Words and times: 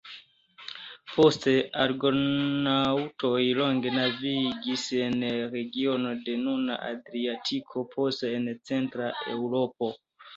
Poste 1.15 1.51
Argonaŭtoj 1.81 3.41
longe 3.59 3.91
navigis 3.97 4.85
en 5.09 5.17
regiono 5.51 6.15
de 6.29 6.35
nuna 6.47 6.79
Adriatiko, 6.87 7.85
poste 7.93 8.33
en 8.39 8.49
centra 8.71 9.11
Eŭropo. 9.35 9.91